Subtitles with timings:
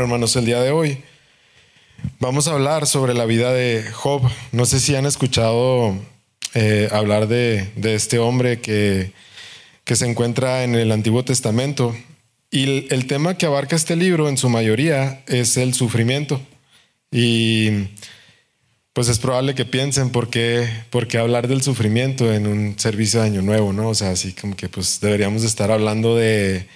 [0.00, 0.98] Hermanos, el día de hoy
[2.20, 4.22] vamos a hablar sobre la vida de Job.
[4.52, 5.96] No sé si han escuchado
[6.52, 9.12] eh, hablar de, este hombre que,
[9.84, 11.96] que, se encuentra en el Antiguo Testamento.
[12.50, 16.42] Y el, tema que abarca este libro en su mayoría es el sufrimiento.
[17.10, 17.88] Y
[18.92, 23.20] pues es probable que piensen por qué, por qué hablar del sufrimiento en un servicio
[23.20, 23.88] de Año Nuevo, ¿no?
[23.88, 26.66] O sea, así como que pues deberíamos estar hablando de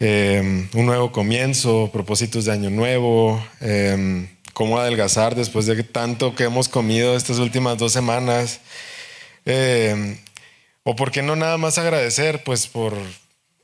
[0.00, 6.44] Em, un nuevo comienzo, propósitos de año nuevo, em, cómo adelgazar después de tanto que
[6.44, 8.60] hemos comido estas últimas dos semanas.
[9.44, 10.18] Em,
[10.82, 12.94] o por qué no nada más agradecer, pues por,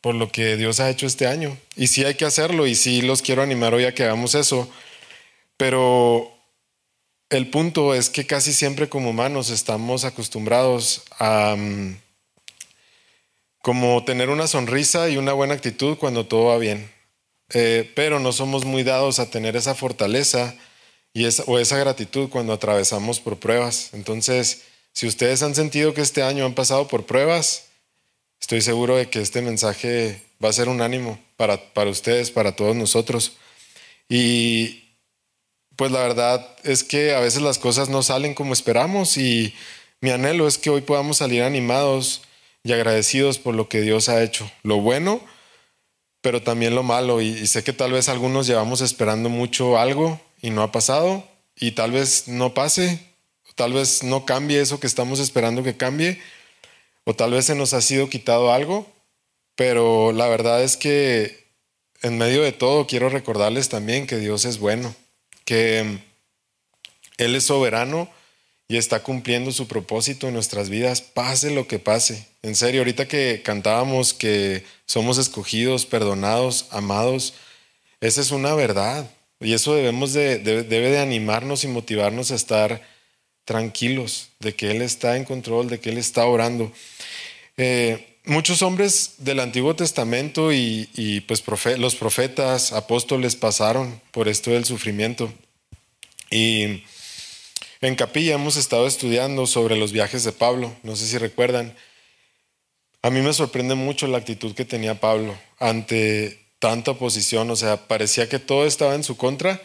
[0.01, 1.57] por lo que Dios ha hecho este año.
[1.77, 4.71] Y sí hay que hacerlo y sí los quiero animar hoy a que hagamos eso.
[5.57, 6.33] Pero
[7.29, 11.57] el punto es que casi siempre como humanos estamos acostumbrados a
[13.63, 16.91] como tener una sonrisa y una buena actitud cuando todo va bien.
[17.53, 20.55] Eh, pero no somos muy dados a tener esa fortaleza
[21.13, 23.91] y o esa gratitud cuando atravesamos por pruebas.
[23.93, 27.67] Entonces, si ustedes han sentido que este año han pasado por pruebas,
[28.41, 32.55] estoy seguro de que este mensaje va a ser un ánimo para, para ustedes, para
[32.55, 33.33] todos nosotros.
[34.09, 34.85] Y
[35.77, 39.55] pues la verdad es que a veces las cosas no salen como esperamos y
[40.01, 42.23] mi anhelo es que hoy podamos salir animados
[42.63, 45.21] y agradecidos por lo que Dios ha hecho, lo bueno,
[46.21, 47.21] pero también lo malo.
[47.21, 51.73] Y, sé que tal vez algunos llevamos esperando mucho algo y no ha pasado, y
[51.73, 53.01] tal vez no pase,
[53.55, 56.21] tal vez no cambie eso que estamos esperando que cambie,
[57.05, 58.87] o tal vez se nos ha sido quitado algo,
[59.55, 61.49] pero la verdad es que
[62.03, 64.95] en medio de todo quiero recordarles también que Dios es bueno,
[65.45, 65.99] que
[67.19, 68.11] Él es soberano
[68.71, 72.25] y está cumpliendo su propósito en nuestras vidas, pase lo que pase.
[72.41, 77.35] En serio, ahorita que cantábamos que somos escogidos, perdonados, amados,
[78.01, 79.11] esa es una verdad.
[79.41, 82.81] Y eso debemos de, debe de animarnos y motivarnos a estar
[83.45, 86.71] tranquilos de que Él está en control, de que Él está orando.
[87.57, 91.43] Eh, muchos hombres del Antiguo Testamento y, pues
[91.77, 95.33] los profetas, apóstoles pasaron por esto del sufrimiento.
[96.31, 96.85] Y
[97.81, 101.75] en Capilla hemos estado estudiando sobre los viajes de Pablo, no sé si recuerdan.
[103.03, 107.89] A mí me sorprende mucho la actitud que tenía Pablo ante tanta oposición, o sea,
[107.89, 109.63] parecía que todo estaba en su contra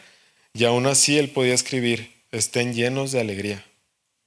[0.53, 3.65] y aún así él podía escribir, estén llenos de alegría.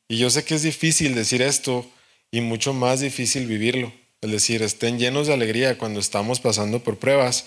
[0.07, 1.87] Y yo sé que es difícil decir esto
[2.31, 6.99] y mucho más difícil vivirlo, es decir, estén llenos de alegría cuando estamos pasando por
[6.99, 7.47] pruebas,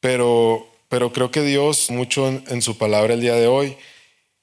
[0.00, 3.78] pero, pero creo que Dios mucho en su palabra el día de hoy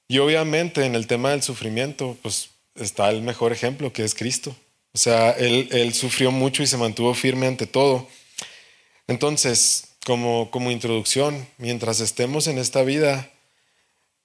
[0.08, 4.54] y obviamente en el tema del sufrimiento, pues está el mejor ejemplo que es Cristo.
[4.94, 8.06] O sea, él, sufrió mucho y se mantuvo firme ante todo.
[9.06, 13.30] Entonces, como, como introducción, mientras estemos en esta vida,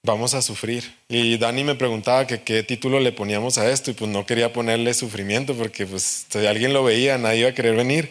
[0.02, 0.94] vamos a sufrir.
[1.08, 4.92] Y Dani me preguntaba qué título le poníamos a esto y pues no quería ponerle
[4.92, 8.10] sufrimiento porque pues si alguien lo veía, nadie iba a querer venir.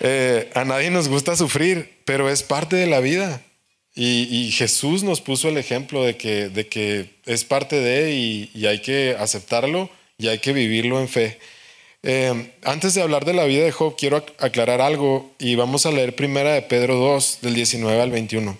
[0.00, 3.42] Eh, a nadie nos gusta sufrir, pero es parte de la vida.
[3.94, 9.16] Y, Jesús nos puso el ejemplo de que, es parte de y, y, hay que
[9.18, 11.38] aceptarlo y hay que vivirlo en fe.
[12.02, 15.92] Eh, antes de hablar de la vida de Job, quiero aclarar algo y vamos a
[15.92, 18.56] leer primera de Pedro 2, del 19 al 21.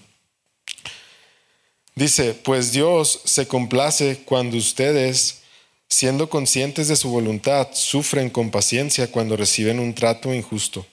[1.95, 5.41] Dice, pues Dios se complace cuando ustedes,
[5.89, 10.87] siendo conscientes de su voluntad, sufren con paciencia cuando reciben un trato injusto.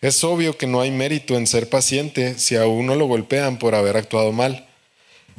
[0.00, 3.74] Es obvio que no hay mérito en ser paciente si a uno lo golpean por
[3.74, 4.66] haber actuado mal.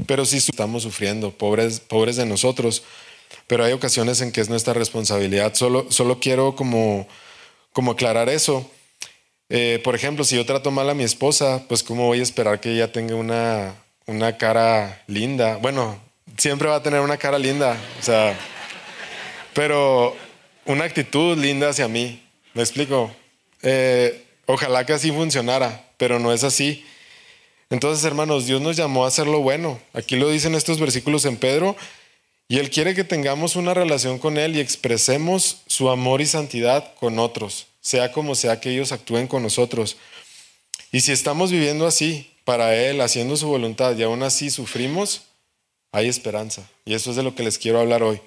[0.06, 2.84] Pero sí estamos sufriendo, pobres, pobres de nosotros.
[3.48, 5.56] Pero hay ocasiones en que es nuestra responsabilidad.
[5.56, 7.08] Solo, solo quiero como,
[7.74, 8.70] como aclarar eso.
[9.50, 12.60] Eh, por ejemplo, si yo trato mal a mi esposa, pues cómo voy a esperar
[12.60, 13.76] que ella tenga una,
[14.06, 15.58] una cara linda.
[15.58, 16.00] Bueno,
[16.38, 18.38] siempre va a tener una cara linda, o sea,
[19.54, 20.16] pero
[20.66, 22.24] una actitud linda hacia mí.
[22.54, 23.12] ¿Me explico?
[23.62, 26.84] Eh, Ojalá que así funcionara, pero no es así.
[27.70, 29.80] Entonces, hermanos, Dios nos llamó a hacer lo bueno.
[29.94, 31.76] Aquí lo dicen estos versículos en Pedro.
[32.48, 36.94] Y Él quiere que tengamos una relación con Él y expresemos su amor y santidad
[36.96, 39.98] con otros, sea como sea que ellos actúen con nosotros.
[40.94, 45.24] Y si estamos viviendo así, para Él, haciendo su voluntad, y aún así sufrimos,
[45.92, 46.70] hay esperanza.
[46.86, 48.22] Y eso es de lo que les quiero hablar hoy.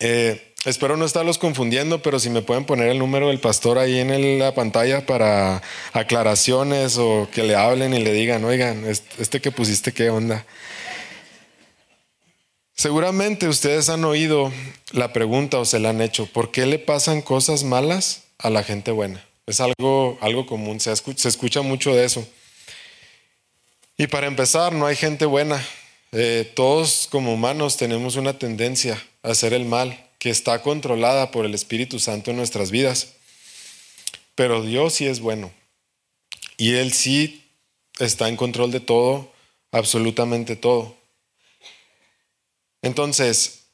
[0.00, 4.00] Eh, Espero no estarlos confundiendo, pero si me pueden poner el número del pastor ahí
[4.00, 5.62] en la pantalla para
[5.92, 10.44] aclaraciones o que le hablen y le digan, oigan, este que pusiste, ¿qué onda?
[12.74, 14.52] Seguramente ustedes han oído
[14.90, 18.64] la pregunta o se la han hecho, ¿por qué le pasan cosas malas a la
[18.64, 19.24] gente buena?
[19.46, 22.26] Es algo, algo común, se escucha mucho de eso.
[23.96, 25.64] Y para empezar, no hay gente buena.
[26.10, 31.54] Eh, todos como humanos tenemos una tendencia hacer el mal que está controlada por el
[31.54, 33.14] Espíritu Santo en nuestras vidas.
[34.34, 35.52] Pero Dios sí es bueno.
[36.56, 37.44] Y Él sí
[37.98, 39.32] está en control de todo,
[39.72, 40.96] absolutamente todo.
[42.82, 43.64] Entonces,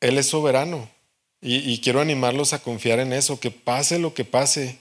[0.00, 0.90] Él es soberano.
[1.46, 4.78] Y, quiero animarlos a confiar en eso, que pase lo que pase,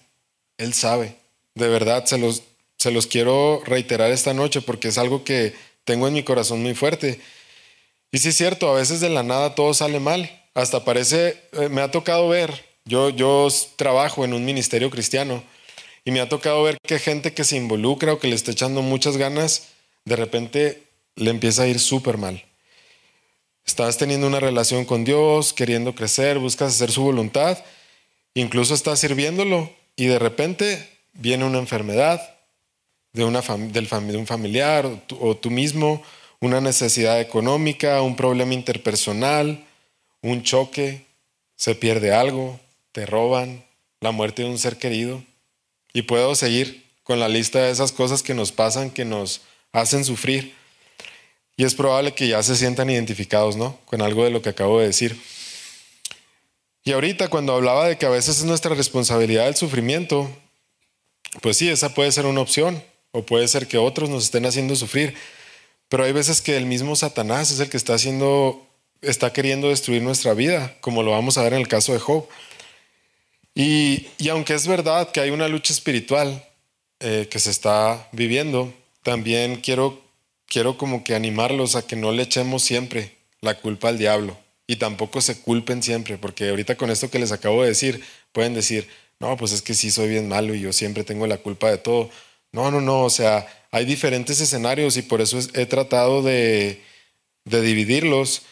[0.58, 1.18] Él sabe.
[1.56, 2.44] De verdad, se los,
[2.78, 6.74] se los quiero reiterar esta noche porque es algo que tengo en mi corazón muy
[6.74, 7.20] fuerte.
[8.14, 10.30] Y sí es cierto, a veces de la nada todo sale mal.
[10.54, 15.44] Hasta parece, eh, me ha tocado ver, yo, yo trabajo en un ministerio cristiano
[16.06, 18.84] y me ha tocado ver que gente que se involucra o que le está echando
[18.84, 19.70] muchas ganas,
[20.06, 20.84] de repente
[21.16, 22.46] le empieza a ir súper mal.
[23.66, 27.58] Estás teniendo una relación con Dios, queriendo crecer, buscas hacer su voluntad,
[28.36, 32.22] incluso estás sirviéndolo y de repente viene una enfermedad
[33.14, 34.86] de, una del de un familiar
[35.20, 36.04] o tú mismo,
[36.44, 39.66] una necesidad económica, un problema interpersonal,
[40.22, 41.06] un choque,
[41.56, 42.60] se pierde algo,
[42.92, 43.64] te roban,
[44.02, 45.24] la muerte de un ser querido.
[45.94, 49.40] Y puedo seguir con la lista de esas cosas que nos pasan, que nos
[49.72, 50.54] hacen sufrir.
[51.56, 53.80] Y es probable que ya se sientan identificados, ¿no?
[53.86, 55.18] Con algo de lo que acabo de decir.
[56.84, 60.30] Y ahorita cuando hablaba de que a veces es nuestra responsabilidad el sufrimiento,
[61.42, 64.76] pues sí, esa puede ser una opción, o puede ser que otros nos estén haciendo
[64.76, 65.16] sufrir,
[65.94, 68.66] pero hay veces que el mismo Satanás es el que está haciendo,
[69.04, 72.28] está queriendo destruir nuestra vida, como lo vamos a ver en el caso de Job.
[73.54, 76.44] Y, aunque es verdad que hay una lucha espiritual
[77.00, 78.74] eh, que se está viviendo,
[79.04, 80.02] también quiero
[80.48, 84.36] quiero como que animarlos a que no le echemos siempre la culpa al diablo
[84.66, 88.56] y tampoco se culpen siempre, porque ahorita con esto que les acabo de decir, pueden
[88.56, 91.70] decir, no, pues es que sí soy bien malo y yo siempre tengo la culpa
[91.70, 92.10] de todo.
[92.52, 96.80] No, no, no, o sea, hay diferentes escenarios y por eso he tratado de,
[97.44, 98.44] dividirlos.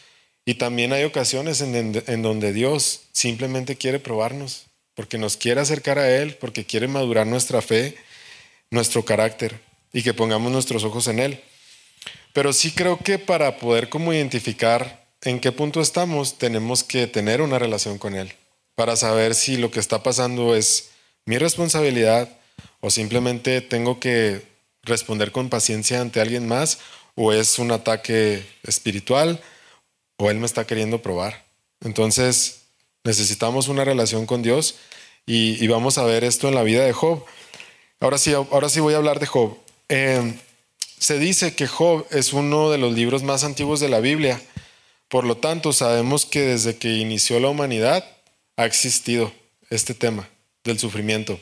[0.44, 4.64] Y también hay ocasiones en, en donde Dios simplemente quiere probarnos,
[4.94, 7.94] porque nos quiere acercar a Él, porque quiere madurar nuestra fe,
[8.70, 9.60] nuestro carácter
[9.92, 11.40] y que pongamos nuestros ojos en Él.
[12.32, 17.42] Pero sí creo que para poder como identificar en qué punto estamos, tenemos que tener
[17.42, 18.32] una relación con Él,
[18.74, 20.90] para saber si lo que está pasando es
[21.26, 22.28] mi responsabilidad
[22.80, 24.50] o simplemente tengo que
[24.82, 26.78] responder con paciencia ante alguien más
[27.14, 29.40] o es un ataque espiritual
[30.16, 31.44] o Él me está queriendo probar.
[31.80, 32.62] Entonces
[33.04, 34.76] necesitamos una relación con Dios
[35.24, 37.24] y, vamos a ver esto en la vida de Job.
[38.00, 39.56] Ahora sí, ahora sí voy a hablar de Job.
[39.88, 40.34] Eh,
[40.98, 44.40] se dice que Job es uno de los libros más antiguos de la Biblia.
[45.08, 48.04] Por lo tanto, sabemos que desde que inició la humanidad
[48.56, 49.32] ha existido
[49.70, 50.28] este tema
[50.64, 51.38] del sufrimiento.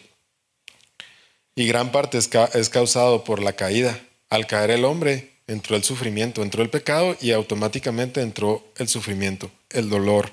[1.54, 3.98] Y gran parte es, causado por la caída.
[4.28, 9.50] Al caer el hombre, entró el sufrimiento, entró el pecado y automáticamente entró el sufrimiento,
[9.70, 10.32] el dolor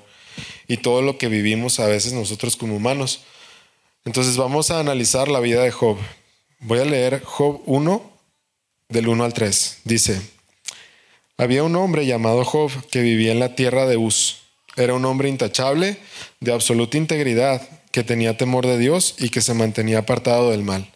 [0.68, 3.22] y todo lo que vivimos a veces nosotros como humanos.
[4.04, 5.98] Entonces vamos a analizar la vida de Job.
[6.60, 8.12] Voy a leer Job 1,
[8.88, 9.78] del 1 al 3.
[9.84, 10.20] Dice,
[11.36, 14.38] había un hombre llamado Job que vivía en la tierra de Uz.
[14.76, 15.98] Era un hombre intachable,
[16.40, 20.92] de absoluta integridad, que tenía temor de Dios y que se mantenía apartado del mal.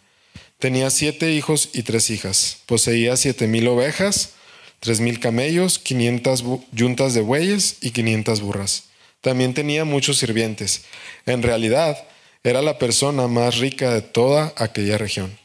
[0.59, 2.57] Tenía siete hijos y tres hijas.
[2.65, 4.33] Poseía siete mil ovejas,
[4.79, 8.85] tres mil camellos, quinientas yuntas de bueyes y quinientas burras.
[9.21, 10.83] También tenía muchos sirvientes.
[11.25, 11.97] En realidad,
[12.43, 15.37] era la persona más rica de toda aquella región.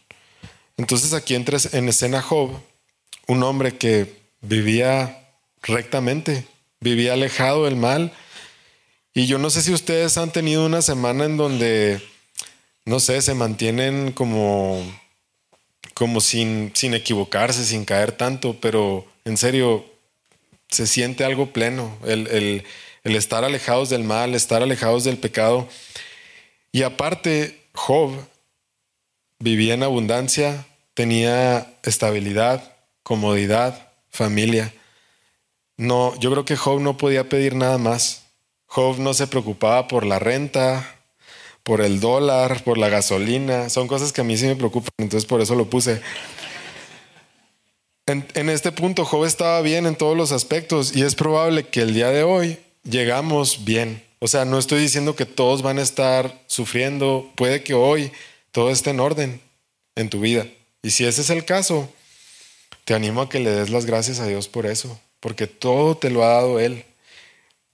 [0.76, 2.50] Entonces aquí entra en escena Job,
[3.28, 5.28] un hombre que vivía
[5.62, 6.44] rectamente,
[6.80, 8.12] vivía alejado del mal.
[9.14, 12.00] Y yo no sé si ustedes han tenido una semana en donde,
[12.88, 14.82] no sé, se mantienen como,
[15.92, 19.84] como sin, sin equivocarse, sin caer tanto, pero en serio,
[20.70, 22.64] se siente algo pleno, el, el,
[23.04, 25.68] el estar alejados del mal, estar alejados del pecado.
[26.72, 28.12] Y aparte, Job
[29.38, 34.72] vivía en abundancia, tenía estabilidad, comodidad, familia.
[35.76, 38.24] No, yo creo que Job no podía pedir nada más.
[38.64, 40.97] Job no se preocupaba por la renta,
[41.68, 43.68] por el dólar, por la gasolina.
[43.68, 46.00] Son cosas que a mí sí me preocupan, entonces por eso lo puse.
[48.06, 51.92] En, este punto Job estaba bien en todos los aspectos y es probable que el
[51.92, 54.02] día de hoy llegamos bien.
[54.18, 58.12] O sea, no estoy diciendo que todos van a estar sufriendo, puede que hoy
[58.50, 59.38] todo esté en orden
[59.94, 60.46] en tu vida.
[60.82, 61.92] Y si ese es el caso,
[62.86, 66.08] te animo a que le des las gracias a Dios por eso, porque todo te
[66.08, 66.86] lo ha dado Él.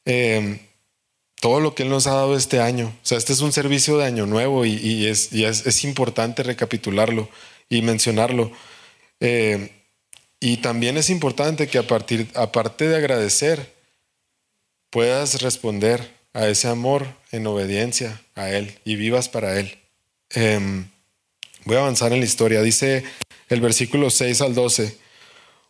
[0.05, 0.59] Em,
[1.41, 2.87] todo lo que Él nos ha dado este año.
[3.03, 7.29] O sea, este es un servicio de año nuevo y, es, importante recapitularlo
[7.69, 8.51] y mencionarlo.
[9.21, 9.69] Em,
[10.41, 13.73] Y también es importante que a partir, aparte de agradecer,
[14.91, 19.79] puedas responder a ese amor en obediencia a Él y vivas para Él.
[20.31, 20.89] Em,
[21.65, 22.61] voy a avanzar en la historia.
[22.61, 23.05] Dice
[23.49, 24.99] el versículo 6 al 12.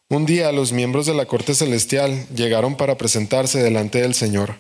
[0.09, 4.57] Un día los miembros de la corte celestial llegaron para presentarse delante del Señor,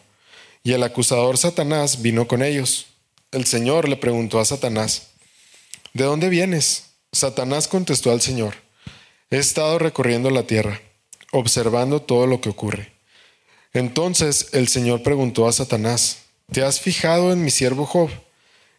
[0.64, 2.86] y el acusador Satanás vino con ellos.
[3.30, 5.10] El Señor le preguntó a Satanás,
[5.92, 6.86] ¿De dónde vienes?
[7.12, 8.54] Satanás contestó al Señor,
[9.30, 10.80] He estado recorriendo la tierra,
[11.32, 12.92] observando todo lo que ocurre.
[13.72, 18.10] Entonces el Señor preguntó a Satanás, ¿te has fijado en mi siervo Job?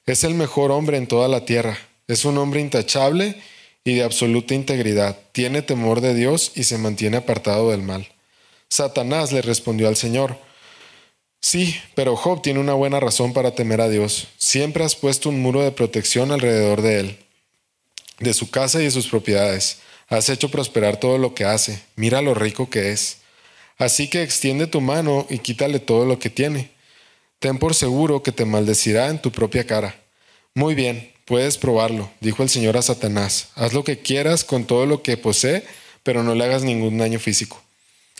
[0.05, 1.77] Es el mejor hombre en toda la tierra,
[2.07, 3.41] es un hombre intachable
[3.83, 8.07] y de absoluta integridad, tiene temor de Dios y se mantiene apartado del mal.
[8.69, 10.37] Satanás le respondió al Señor,
[11.39, 14.27] Sí, pero Job tiene una buena razón para temer a Dios.
[14.37, 17.17] Siempre has puesto un muro de protección alrededor de él,
[18.19, 19.79] de su casa y de sus propiedades.
[20.07, 21.81] Has hecho prosperar todo lo que hace.
[21.95, 23.17] Mira lo rico que es.
[23.77, 26.71] Así que extiende tu mano y quítale todo lo que tiene.
[27.39, 29.95] Ten por seguro que te maldecirá en tu propia cara.
[30.53, 33.47] Muy bien, Puedes probarlo, dijo el Señor a Satanás.
[33.55, 35.63] Haz lo que quieras con todo lo que posee,
[36.03, 37.59] pero no le hagas ningún daño físico.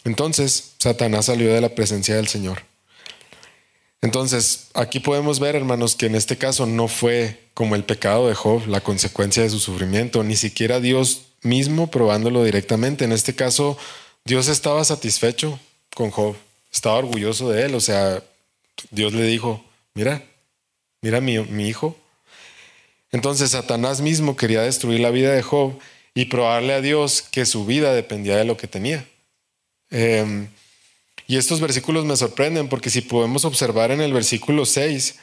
[0.05, 2.63] Entonces Satanás salió de la presencia del Señor.
[4.05, 8.35] Entonces, aquí podemos ver, hermanos, que en este caso no fue como el pecado de
[8.35, 13.03] Job, la consecuencia de su sufrimiento, ni siquiera Dios mismo probándolo directamente.
[13.03, 13.79] En este caso,
[14.23, 15.59] Dios estaba satisfecho
[15.95, 16.35] con Job,
[16.71, 18.23] estaba orgulloso de él, o sea,
[18.91, 20.23] Dios le dijo, mira,
[21.01, 21.97] mira mi, hijo,
[23.11, 25.79] entonces Satanás mismo quería destruir la vida de Job
[26.13, 29.03] y probarle a Dios que su vida dependía de lo que tenía.
[29.89, 30.47] Em,
[31.27, 35.15] y estos versículos me sorprenden porque si podemos observar en el versículo 6,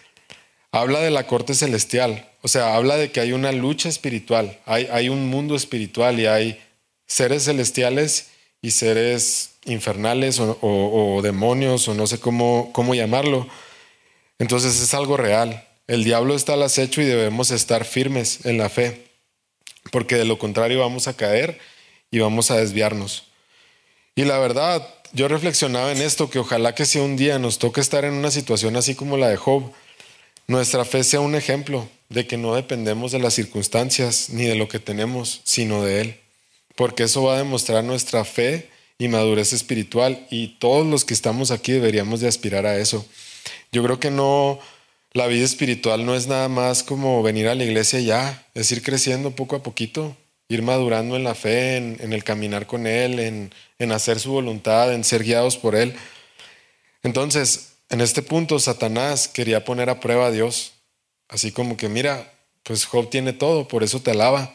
[0.72, 5.08] habla de la corte celestial, o sea, habla de que hay una lucha espiritual, hay,
[5.08, 6.60] un mundo espiritual y hay
[7.06, 8.30] seres celestiales
[8.60, 13.46] y seres infernales o, o demonios o no sé cómo, cómo llamarlo.
[14.38, 15.68] Entonces es algo real.
[15.86, 19.04] El diablo está al acecho y debemos estar firmes en la fe,
[19.92, 21.60] porque de lo contrario vamos a caer
[22.10, 23.24] y vamos a desviarnos.
[24.14, 27.80] Y la verdad, yo reflexionaba en esto, que ojalá que si un día nos toque
[27.80, 29.70] estar en una situación así como la de Job,
[30.46, 34.68] nuestra fe sea un ejemplo de que no dependemos de las circunstancias ni de lo
[34.68, 36.20] que tenemos, sino de Él,
[36.76, 41.50] porque eso va a demostrar nuestra fe y madurez espiritual y todos los que estamos
[41.50, 43.06] aquí deberíamos de aspirar a eso.
[43.70, 44.58] Yo creo que no
[45.12, 48.82] la vida espiritual no es nada más como venir a la iglesia ya, es ir
[48.82, 50.16] creciendo poco a poquito,
[50.52, 54.92] ir madurando en la fe, en, el caminar con Él, en, en hacer su voluntad,
[54.92, 55.94] en ser guiados por Él.
[57.02, 60.72] Entonces, en este punto, Satanás quería poner a prueba a Dios,
[61.28, 62.32] así como que, mira,
[62.62, 64.54] pues Job tiene todo, por eso te alaba,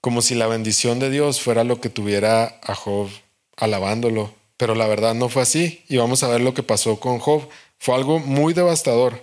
[0.00, 3.08] como si la bendición de Dios fuera lo que tuviera a Job
[3.56, 7.18] alabándolo, pero la verdad no fue así, y vamos a ver lo que pasó con
[7.18, 7.48] Job.
[7.78, 9.22] Fue algo muy devastador.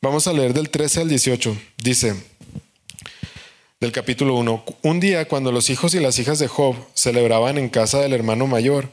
[0.00, 1.56] Vamos a leer del 13 al 18.
[1.76, 2.16] Dice,
[3.80, 7.70] del capítulo 1, un día cuando los hijos y las hijas de Job celebraban en
[7.70, 8.90] casa del hermano mayor,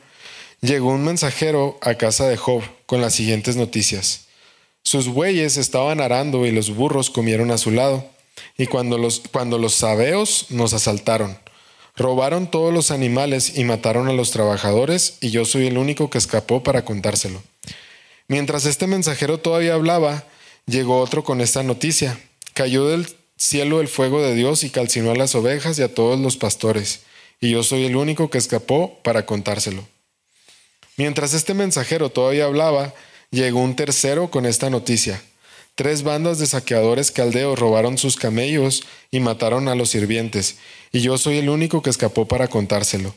[0.62, 4.28] llegó un mensajero a casa de Job con las siguientes noticias.
[4.84, 8.10] Sus bueyes estaban arando y los burros comieron a su lado.
[8.58, 11.38] Y cuando los, cuando los sabeos nos asaltaron,
[11.98, 16.18] robaron todos los animales y mataron a los trabajadores, y yo soy el único que
[16.18, 17.44] escapó para contárselo.
[18.30, 20.24] Mientras este mensajero todavía hablaba,
[20.66, 22.18] llegó otro con esta noticia.
[22.54, 26.20] Cayó del cielo el fuego de Dios y calcinó a las ovejas y a todos
[26.20, 27.02] los pastores,
[27.40, 29.88] y yo soy el único que escapó para contárselo.
[30.98, 32.94] Mientras este mensajero todavía hablaba,
[33.30, 35.22] llegó un tercero con esta noticia.
[35.76, 40.58] Tres bandas de saqueadores caldeos robaron sus camellos y mataron a los sirvientes,
[40.92, 43.14] y yo soy el único que escapó para contárselo.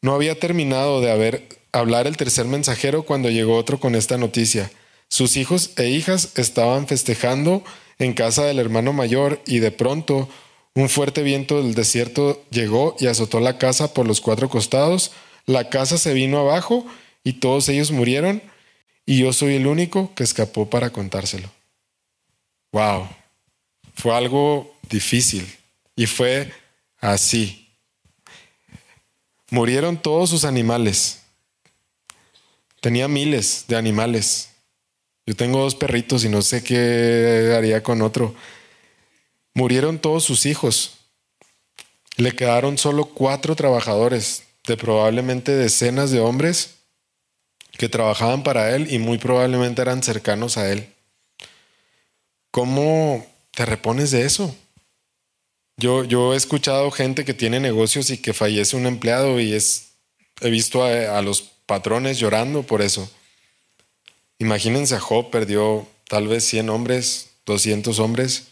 [0.00, 4.72] No había terminado de haber hablar el tercer mensajero cuando llegó otro con esta noticia.
[5.08, 7.62] Sus hijos e hijas estaban festejando
[8.02, 10.28] en casa del hermano mayor y de pronto
[10.74, 15.12] un fuerte viento del desierto llegó y azotó la casa por los cuatro costados.
[15.46, 16.86] La casa se vino abajo
[17.24, 18.42] y todos ellos murieron
[19.04, 21.50] y yo soy el único que escapó para contárselo.
[22.72, 23.08] Wow,
[23.94, 25.46] fue algo difícil
[25.94, 26.52] y fue
[26.98, 27.68] así.
[29.50, 31.20] Murieron todos sus animales.
[32.80, 34.51] Tenía miles de animales.
[35.26, 38.34] Yo tengo dos perritos y no sé qué haría con otro.
[39.54, 40.94] Murieron todos sus hijos.
[42.16, 46.74] Le quedaron solo cuatro trabajadores de probablemente decenas de hombres
[47.78, 50.92] que trabajaban para él y muy probablemente eran cercanos a él.
[52.50, 54.54] ¿Cómo te repones de eso?
[55.78, 59.92] Yo, he escuchado gente que tiene negocios y que fallece un empleado y es,
[60.40, 63.10] he visto a los patrones llorando por eso.
[64.42, 68.48] Imagínense a perdió tal vez 100 hombres, 200 hombres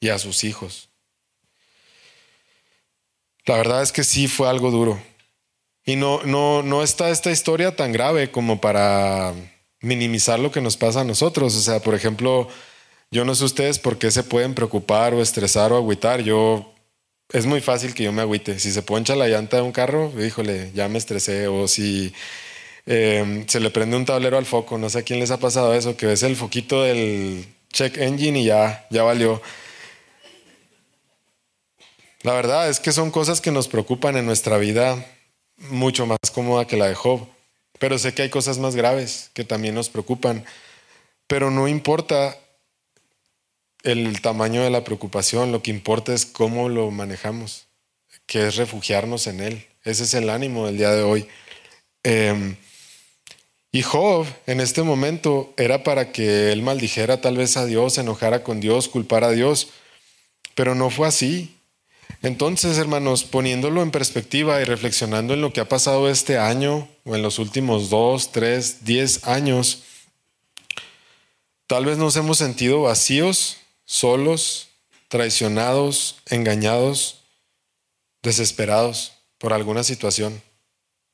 [0.00, 0.88] y a sus hijos.
[3.44, 4.98] La verdad es que sí fue algo duro.
[5.84, 9.34] Y no, no, no está esta historia tan grave como para
[9.82, 11.54] minimizar lo que nos pasa a nosotros.
[11.56, 12.48] O sea, por ejemplo,
[13.10, 16.22] yo no sé ustedes por qué se pueden preocupar o estresar o agüitar.
[16.22, 16.72] Yo,
[17.28, 18.58] es muy fácil que yo me agüite.
[18.58, 21.48] Si se poncha la llanta de un carro, híjole, ya me estresé.
[21.48, 22.14] O si
[22.86, 25.74] em, se le prende un tablero al foco, no sé a quién les ha pasado
[25.74, 29.40] eso, que ves el foquito del check engine y ya, ya valió.
[32.22, 35.04] La verdad es que son cosas que nos preocupan en nuestra vida
[35.56, 37.26] mucho más cómoda que la de Job.
[37.78, 40.44] Pero sé que hay cosas más graves que también nos preocupan.
[41.26, 42.38] Pero no importa
[43.82, 47.66] el tamaño de la preocupación, lo que importa es cómo lo manejamos,
[48.26, 49.66] que es refugiarnos en Él.
[49.82, 51.28] Ese es el ánimo del día de hoy.
[52.04, 52.56] Em,
[53.74, 58.44] y Job en este momento era para que él maldijera tal vez a Dios, enojara
[58.44, 59.68] con Dios, culpara a Dios,
[60.54, 61.56] pero no fue así.
[62.20, 67.16] Entonces, hermanos, poniéndolo en perspectiva y reflexionando en lo que ha pasado este año o
[67.16, 69.84] en los últimos dos, tres, diez años,
[71.66, 74.68] tal vez nos hemos sentido vacíos, solos,
[75.08, 77.22] traicionados, engañados,
[78.22, 80.42] desesperados por alguna situación.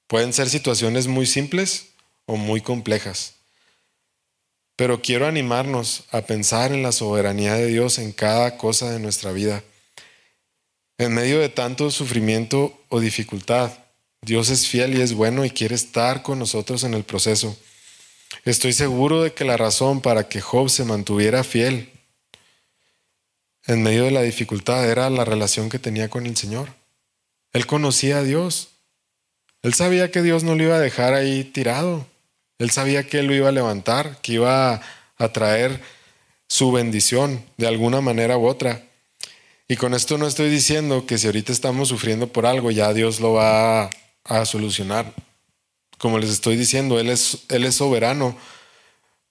[0.08, 1.87] Pueden ser situaciones muy simples
[2.28, 3.34] o muy complejas.
[4.76, 9.32] Pero quiero animarnos a pensar en la soberanía de Dios en cada cosa de nuestra
[9.32, 9.64] vida.
[10.98, 13.72] En medio de tanto sufrimiento o dificultad,
[14.20, 17.56] Dios es fiel y es bueno y quiere estar con nosotros en el proceso.
[18.44, 21.90] Estoy seguro de que la razón para que Job se mantuviera fiel
[23.66, 26.74] en medio de la dificultad era la relación que tenía con el Señor.
[27.52, 28.68] Él conocía a Dios.
[29.62, 32.06] Él sabía que Dios no lo iba a dejar ahí tirado.
[32.58, 34.80] Él sabía que Él lo iba a levantar, que iba
[35.16, 35.80] a traer
[36.48, 38.82] su bendición de alguna manera u otra.
[39.68, 43.20] Y con esto no estoy diciendo que si ahorita estamos sufriendo por algo, ya Dios
[43.20, 43.90] lo va
[44.24, 45.12] a, solucionar.
[45.98, 48.36] Como les estoy diciendo, Él es, Él es soberano,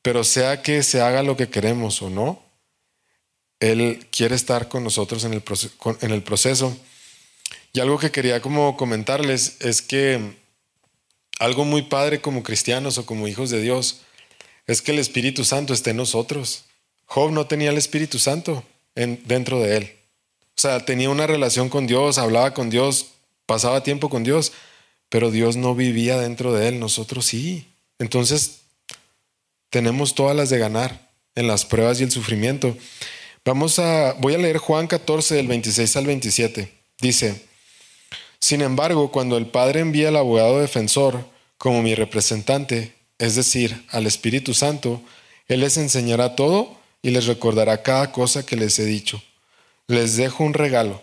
[0.02, 2.42] pero sea que se haga lo que queremos o no,
[3.60, 5.44] Él quiere estar con nosotros en el,
[6.02, 6.78] en el proceso.
[7.74, 10.36] Y algo que quería como comentarles es que
[11.40, 14.02] algo muy padre como cristianos o como hijos de Dios
[14.66, 16.66] es que el Espíritu Santo esté en nosotros.
[17.06, 18.64] Job no tenía el Espíritu Santo
[18.96, 19.92] en, dentro de él.
[20.58, 23.08] O sea, tenía una relación con Dios, hablaba con Dios,
[23.46, 24.52] pasaba tiempo con Dios,
[25.10, 27.68] pero Dios no vivía dentro de él, nosotros sí.
[28.00, 28.62] Entonces,
[29.70, 32.76] tenemos todas las de ganar en las pruebas y el sufrimiento.
[33.46, 36.74] Vamos a, voy a leer Juan 14 del 26 al 27.
[37.00, 37.47] Dice,
[38.40, 41.26] sin embargo, cuando el Padre envía al abogado defensor
[41.58, 45.02] como mi representante, es decir, al Espíritu Santo,
[45.48, 49.22] Él les enseñará todo y les recordará cada cosa que les he dicho.
[49.88, 51.02] Les dejo un regalo,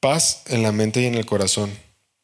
[0.00, 1.70] paz en la mente y en el corazón.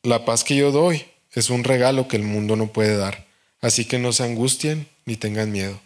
[0.02, 3.26] La paz que yo doy es un regalo que el mundo no puede dar,
[3.60, 5.80] así que no se angustien ni tengan miedo.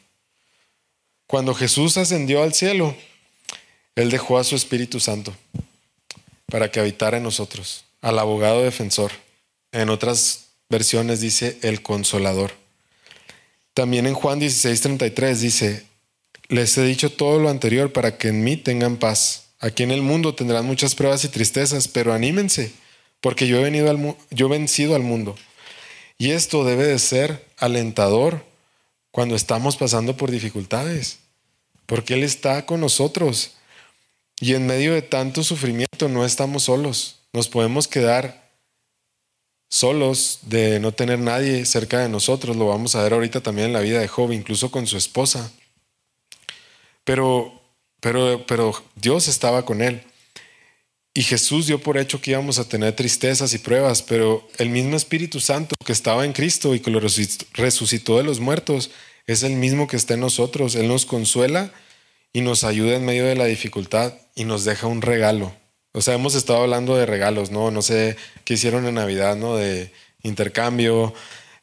[1.27, 2.97] Cuando Jesús ascendió al cielo,
[3.97, 5.35] Él dejó a su Espíritu Santo
[6.47, 9.13] para que habitara en nosotros, al abogado defensor.
[9.73, 12.53] En otras versiones dice el consolador.
[13.75, 15.85] También en Juan 16:33 dice,
[16.49, 19.51] les he dicho todo lo anterior para que en mí tengan paz.
[19.61, 22.73] Aquí en el mundo tendrán muchas pruebas y tristezas, pero anímense,
[23.21, 25.37] porque yo he, venido al, yo he vencido al mundo.
[26.19, 28.45] Y esto debe de ser alentador
[29.11, 31.19] cuando estamos pasando por dificultades,
[31.87, 33.53] porque Él está con nosotros.
[34.41, 38.51] Y en medio de tanto sufrimiento no estamos solos, nos podemos quedar
[39.69, 43.73] solos de no tener nadie cerca de nosotros, lo vamos a ver ahorita también en
[43.73, 45.53] la vida de Job, incluso con su esposa.
[47.05, 47.61] Pero
[48.01, 50.03] pero, pero Dios estaba con él.
[51.13, 54.97] Y Jesús dio por hecho que íbamos a tener tristezas y pruebas, pero el mismo
[54.97, 58.91] Espíritu Santo que estaba en Cristo y que lo resucitó de los muertos
[59.27, 60.77] es el mismo que está en nosotros.
[60.77, 61.73] Él nos consuela
[62.33, 65.53] y nos ayuda en medio de la dificultad y nos deja un regalo.
[65.93, 67.71] O sea, hemos estado hablando de regalos, ¿no?
[67.71, 69.57] No sé qué hicieron en Navidad, ¿no?
[69.57, 71.15] De intercambio.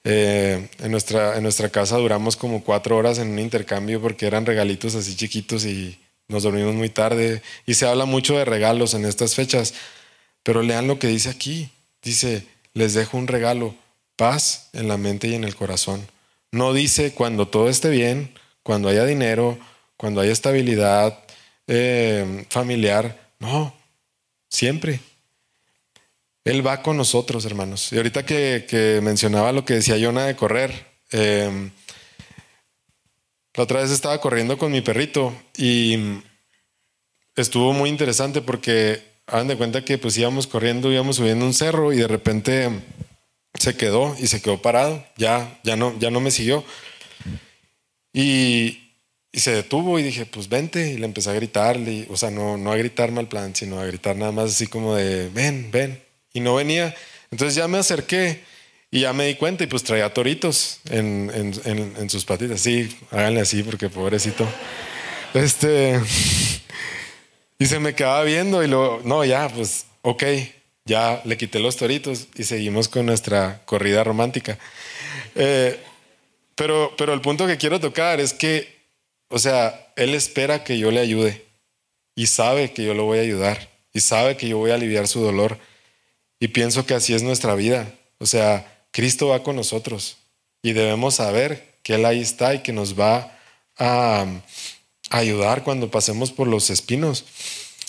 [0.03, 4.45] Eh, en, nuestra, en nuestra casa duramos como cuatro horas en un intercambio porque eran
[4.45, 9.05] regalitos así chiquitos y nos dormimos muy tarde y se habla mucho de regalos en
[9.05, 9.73] estas fechas,
[10.43, 11.71] pero lean lo que dice aquí.
[12.01, 13.75] Dice, les dejo un regalo,
[14.15, 16.07] paz en la mente y en el corazón.
[16.51, 19.57] No dice cuando todo esté bien, cuando haya dinero,
[19.97, 21.19] cuando haya estabilidad
[21.67, 23.19] eh, familiar.
[23.39, 23.73] No,
[24.49, 24.99] siempre.
[26.43, 27.91] Él va con nosotros, hermanos.
[27.91, 30.71] Y ahorita que, mencionaba lo que decía Yona de correr,
[31.11, 31.71] em,
[33.53, 35.97] la otra vez estaba corriendo con mi perrito y
[37.35, 41.91] estuvo muy interesante porque hagan de cuenta que pues íbamos corriendo, íbamos subiendo un cerro
[41.91, 42.69] y de repente
[43.55, 46.63] se quedó y se quedó parado, ya, ya, no, ya no me siguió.
[48.13, 48.86] Y,
[49.33, 52.71] se detuvo y dije, pues vente, y le empecé a gritarle, o sea, no, no
[52.71, 56.01] a gritar mal plan, sino a gritar nada más así como de, ven, ven,
[56.33, 56.95] y no venía.
[57.31, 58.41] Entonces ya me acerqué
[58.89, 62.61] y ya me di cuenta y pues traía toritos en, en, en sus patitas.
[62.61, 64.47] Sí, háganle así porque pobrecito.
[65.33, 65.99] Este...
[67.59, 70.23] Y se me quedaba viendo y luego, no, ya, pues, ok,
[70.85, 74.59] ya le quité los toritos y seguimos con nuestra corrida romántica.
[75.33, 75.75] Eh,
[76.53, 78.76] pero, pero el punto que quiero tocar es que,
[79.29, 81.45] o sea, él espera que yo le ayude
[82.15, 85.07] y sabe que yo lo voy a ayudar y sabe que yo voy a aliviar
[85.07, 85.57] su dolor.
[86.39, 87.91] Y pienso que así es nuestra vida.
[88.19, 90.17] O sea, Cristo va con nosotros
[90.61, 93.37] y debemos saber que Él ahí está y que nos va
[93.77, 94.25] a,
[95.09, 97.25] ayudar cuando pasemos por los espinos.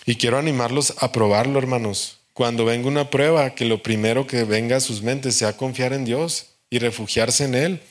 [0.07, 2.19] Y quiero animarlos a probarlo, hermanos.
[2.33, 6.05] Cuando venga una prueba, que lo primero que venga a sus mentes sea confiar en
[6.05, 7.83] Dios y refugiarse en Él.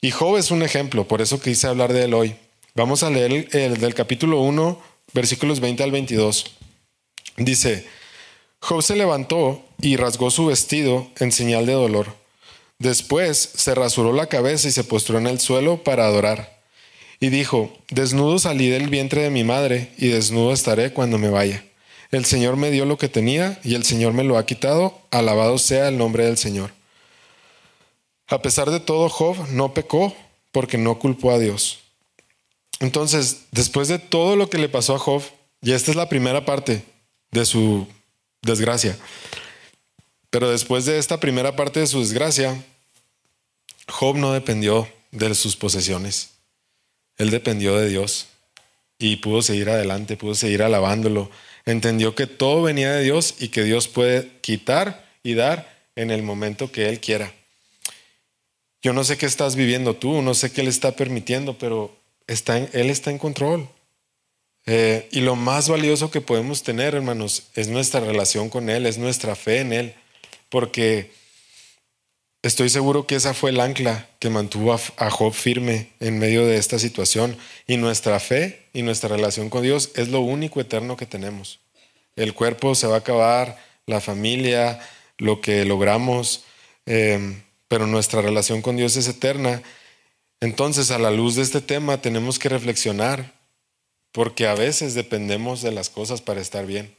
[0.00, 2.36] Y Job es un ejemplo, por eso quise hablar de él hoy.
[2.78, 4.80] Vamos a leer el, del capítulo 1,
[5.12, 6.44] versículos 20 al 22.
[7.36, 7.84] Dice,
[8.60, 12.14] Job se levantó y rasgó su vestido en señal de dolor.
[12.78, 16.60] Después se rasuró la cabeza y se postró en el suelo para adorar.
[17.18, 21.64] Y dijo, desnudo salí del vientre de mi madre y desnudo estaré cuando me vaya.
[22.12, 24.96] El Señor me dio lo que tenía y el Señor me lo ha quitado.
[25.10, 26.70] Alabado sea el nombre del Señor.
[28.28, 30.14] A pesar de todo, Job no pecó
[30.52, 31.80] porque no culpó a Dios.
[32.80, 35.22] Entonces, después de todo lo que le pasó a Job,
[35.60, 36.84] y esta es la primera parte
[37.30, 37.86] de su
[38.42, 38.96] desgracia,
[40.30, 42.62] pero después de esta primera parte de su desgracia,
[43.88, 46.30] Job no dependió de sus posesiones.
[47.16, 48.28] Él dependió de Dios
[48.98, 51.30] y pudo seguir adelante, pudo seguir alabándolo.
[51.64, 56.22] Entendió que todo venía de Dios y que Dios puede quitar y dar en el
[56.22, 57.32] momento que Él quiera.
[58.82, 61.97] Yo no sé qué estás viviendo tú, no sé qué Él está permitiendo, pero
[62.28, 63.68] está Él está en control.
[64.66, 68.98] Eh, y lo más valioso que podemos tener, hermanos, es nuestra relación con Él, es
[68.98, 69.94] nuestra fe en Él,
[70.48, 71.10] porque
[72.40, 76.56] Estoy seguro que esa fue el ancla que mantuvo a Job firme en medio de
[76.56, 77.36] esta situación.
[77.66, 81.58] Y nuestra fe y nuestra relación con Dios es lo único eterno que tenemos.
[82.14, 84.78] El cuerpo se va a acabar, la familia,
[85.16, 86.44] lo que logramos,
[86.86, 89.60] em, pero nuestra relación con Dios es eterna.
[90.40, 93.34] Entonces, a la luz de este tema, tenemos que reflexionar,
[94.12, 96.94] porque a veces dependemos de las cosas para estar bien.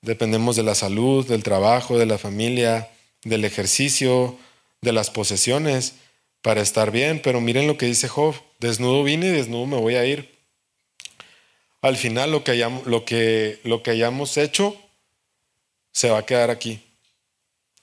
[0.00, 2.88] Dependemos de la salud, del trabajo, de la familia,
[3.22, 4.38] del ejercicio,
[4.80, 5.94] de las posesiones
[6.42, 9.96] para estar bien, pero miren lo que dice Job, desnudo vine y desnudo me voy
[9.96, 10.38] a ir.
[11.82, 14.76] Al final lo que hayamos, hecho
[15.92, 16.82] se va a quedar aquí.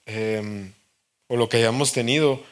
[0.06, 0.72] Em,
[1.28, 2.44] o lo que hayamos tenido.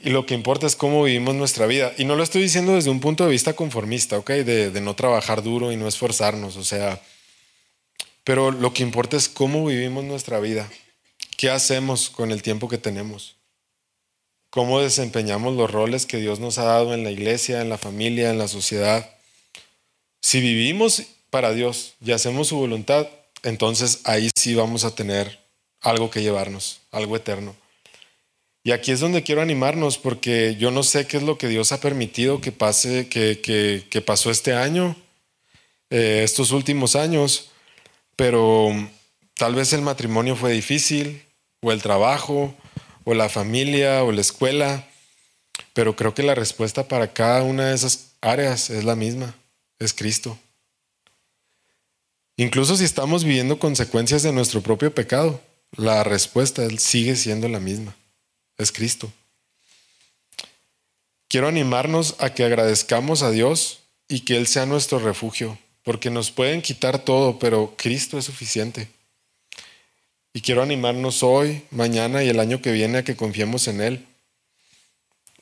[0.00, 1.92] Y lo que importa es cómo vivimos nuestra vida.
[1.96, 4.30] Y no lo estoy diciendo desde un punto de vista conformista, ¿ok?
[4.30, 6.56] De, de no trabajar duro y no esforzarnos.
[6.56, 7.00] O sea,
[8.24, 10.68] pero lo que importa es cómo vivimos nuestra vida.
[11.36, 13.36] ¿Qué hacemos con el tiempo que tenemos?
[14.50, 18.30] ¿Cómo desempeñamos los roles que Dios nos ha dado en la iglesia, en la familia,
[18.30, 19.10] en la sociedad?
[20.22, 23.08] Si vivimos para Dios y hacemos su voluntad,
[23.42, 25.40] entonces ahí sí vamos a tener
[25.80, 27.54] algo que llevarnos, algo eterno.
[28.64, 31.70] Y aquí es donde quiero animarnos porque yo no sé qué es lo que Dios
[31.70, 34.96] ha permitido que pase, que, que, pasó este año,
[35.90, 37.50] eh, estos últimos años,
[38.16, 38.72] pero
[39.36, 41.22] Tal vez el matrimonio fue difícil,
[41.60, 42.54] o el trabajo,
[43.02, 44.86] o la familia, o la escuela,
[45.72, 49.34] pero creo que la respuesta para cada una de esas áreas es la misma,
[49.80, 50.38] es Cristo.
[52.36, 55.40] Incluso si estamos viviendo consecuencias de nuestro propio pecado,
[55.76, 57.96] la respuesta sigue siendo la misma,
[58.58, 59.12] es Cristo.
[61.28, 66.30] Quiero animarnos a que agradezcamos a Dios y que Él sea nuestro refugio, porque nos
[66.30, 68.88] pueden quitar todo, pero Cristo es suficiente.
[70.32, 74.06] Y quiero animarnos hoy, mañana y el año que viene a que confiemos en Él.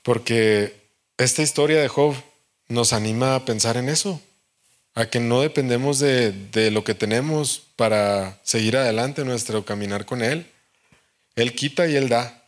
[0.02, 0.76] Porque
[1.16, 2.14] esta historia de Job
[2.68, 4.20] nos anima a pensar en eso,
[4.94, 10.22] a que no dependemos de, de lo que tenemos para seguir adelante nuestro caminar con
[10.22, 10.46] Él.
[11.36, 12.41] Él quita y Él da.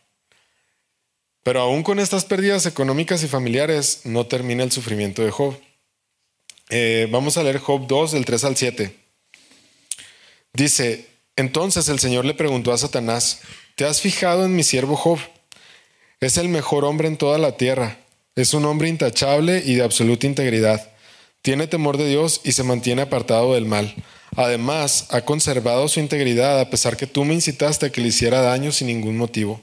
[1.44, 5.54] Pero aún con estas pérdidas económicas y familiares no termina el sufrimiento de Job.
[6.70, 8.96] Eh, vamos a leer Job 2, del 3 al 7.
[10.54, 13.40] Dice, entonces el Señor le preguntó a Satanás,
[13.74, 15.18] ¿te has fijado en mi siervo Job?
[16.18, 17.98] Es el mejor hombre en toda la tierra.
[18.37, 20.90] Es un hombre intachable y de absoluta integridad.
[21.42, 23.94] Tiene temor de Dios y se mantiene apartado del mal.
[24.35, 28.40] Además, ha conservado su integridad a pesar que tú me incitaste a que le hiciera
[28.40, 29.61] daño sin ningún motivo.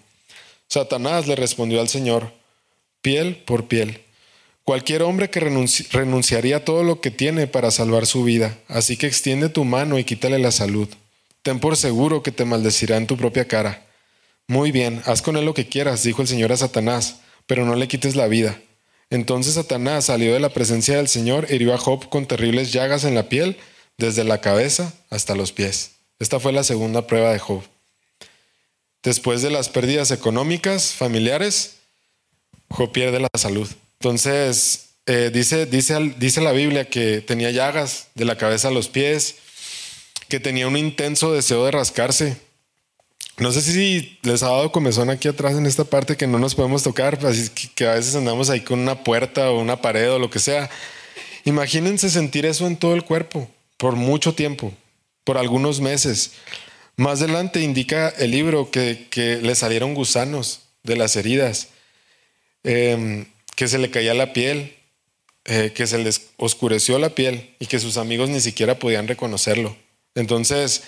[0.72, 2.32] Satanás le respondió al Señor,
[3.02, 4.06] piel por piel.
[4.64, 9.06] Cualquier hombre que renunciaría a todo lo que tiene para salvar su vida, así que
[9.06, 10.88] extiende tu mano y quítale la salud.
[11.42, 13.86] Ten por seguro que te maldecirá en tu propia cara.
[14.48, 17.76] Muy bien, haz con él lo que quieras, dijo el Señor a Satanás, pero no
[17.76, 18.58] le quites la vida.
[19.10, 23.04] Entonces Satanás salió de la presencia del Señor e hirió a Job con terribles llagas
[23.04, 23.58] en la piel,
[23.98, 25.98] desde la cabeza hasta los pies.
[26.18, 27.62] Esta fue la segunda prueba de Job.
[29.04, 31.78] Después de las pérdidas económicas, familiares,
[32.70, 33.68] Job pierde la salud.
[34.00, 38.88] Entonces, eh, dice, dice, dice la Biblia que tenía llagas de la cabeza a los
[38.88, 39.36] pies,
[40.28, 42.38] que tenía un intenso deseo de rascarse.
[43.38, 46.54] No sé si les ha dado comezón aquí atrás en esta parte que no nos
[46.54, 50.20] podemos tocar, así que a veces andamos ahí con una puerta o una pared o
[50.20, 50.70] lo que sea.
[51.44, 54.72] Imagínense sentir eso en todo el cuerpo por mucho tiempo,
[55.24, 56.34] por algunos meses.
[57.02, 61.70] Más adelante indica el libro que, le salieron gusanos de las heridas,
[62.64, 64.78] em, que se le caía la piel,
[65.46, 69.76] eh, que se les oscureció la piel y que sus amigos ni siquiera podían reconocerlo.
[70.14, 70.84] Entonces,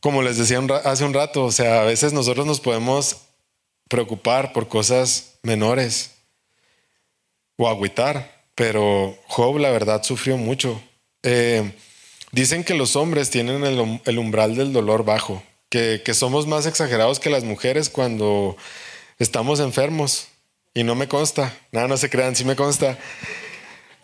[0.00, 3.18] como les decía hace un rato, o sea, a veces nosotros nos podemos
[3.88, 6.14] preocupar por cosas menores
[7.56, 10.82] o agüitar, pero Job la verdad sufrió mucho
[11.22, 11.72] eh,
[12.32, 17.30] dicen que los hombres tienen el, umbral del dolor bajo, que, somos más exagerados que
[17.30, 18.56] las mujeres cuando
[19.18, 20.28] estamos enfermos.
[20.74, 22.98] Y no me consta, nada, no se crean, sí me consta.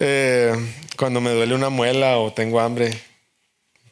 [0.01, 0.53] Eh,
[0.99, 2.93] cuando me duele una muela o tengo hambre,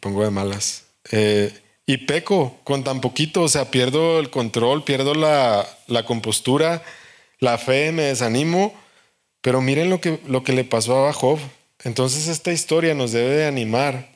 [0.01, 0.85] pongo de malas.
[1.11, 1.53] Eh,
[1.87, 6.83] y peco con tan poquito, o sea, pierdo el control, pierdo la, la, compostura,
[7.39, 8.75] la fe, me desanimo.
[9.41, 11.39] Pero miren lo que, lo que le pasó a Job.
[11.83, 14.16] Entonces esta historia nos debe de animar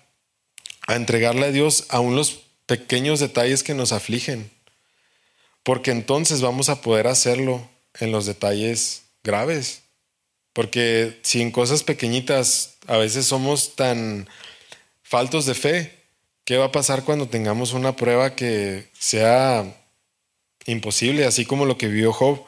[0.90, 4.50] a entregarle a Dios aún los pequeños detalles que nos afligen,
[5.62, 7.68] porque entonces vamos a poder hacerlo
[8.00, 9.82] en los detalles graves,
[10.52, 14.28] porque si en cosas pequeñitas a veces somos tan
[15.04, 15.94] faltos de fe,
[16.44, 19.72] ¿qué va a pasar cuando tengamos una prueba que sea
[20.66, 22.44] imposible, así como lo que vio Job?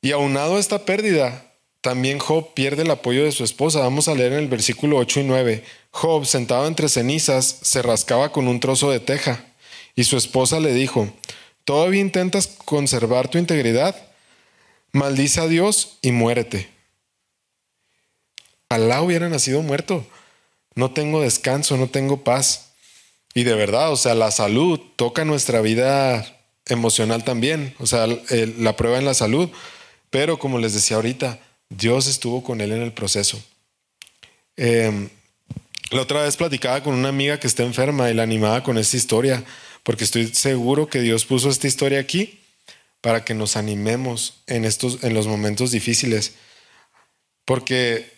[0.00, 1.47] Y aunado a esta pérdida,
[1.80, 3.80] también Job pierde el apoyo de su esposa.
[3.80, 5.64] Vamos a leer en el versículo 8 y 9.
[5.90, 9.44] Job, sentado entre cenizas, se rascaba con un trozo de teja.
[9.94, 11.12] Y su esposa le dijo,
[11.64, 13.96] ¿todavía intentas conservar tu integridad?
[14.92, 16.68] Maldice a Dios y muérete.
[18.68, 20.06] Alá hubiera nacido muerto.
[20.74, 22.72] No tengo descanso, no tengo paz.
[23.34, 28.76] Y de verdad, o sea, la salud toca nuestra vida emocional también, o sea, la
[28.76, 29.48] prueba en la salud.
[30.10, 31.38] Pero como les decía ahorita,
[31.68, 33.42] Dios estuvo con él en el proceso.
[34.56, 35.08] Em,
[35.90, 38.96] la otra vez platicaba con una amiga que está enferma y la animaba con esta
[38.96, 39.44] historia,
[39.82, 42.40] porque estoy seguro que Dios puso esta historia aquí
[43.00, 46.34] para que nos animemos en, estos, en los momentos difíciles.
[47.44, 48.10] Porque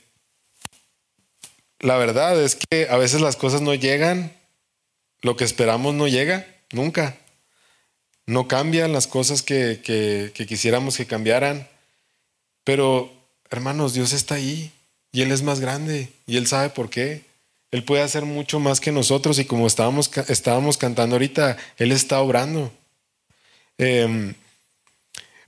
[1.79, 4.37] la verdad es que a veces las cosas no llegan,
[5.23, 7.19] lo que esperamos no llega, nunca.
[8.27, 11.69] No cambian las cosas que, que quisiéramos que cambiaran,
[12.65, 13.20] pero
[13.51, 14.73] Hermanos, Dios está ahí
[15.13, 17.23] y Él es más grande y Él sabe por qué.
[17.73, 22.21] Él puede hacer mucho más que nosotros y como estábamos, estábamos cantando ahorita, Él está
[22.21, 22.73] obrando.
[23.79, 24.35] Em,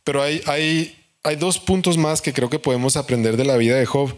[0.05, 3.77] pero hay, hay, hay dos puntos más que creo que podemos aprender de la vida
[3.77, 4.17] de Job.